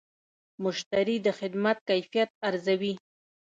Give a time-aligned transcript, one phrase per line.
[0.63, 2.93] مشتری د خدمت کیفیت ارزوي.